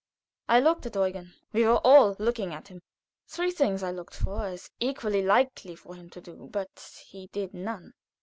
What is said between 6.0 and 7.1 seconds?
to do; but